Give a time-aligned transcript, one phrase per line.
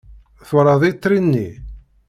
[0.47, 1.49] Twalaḍ itri-nni?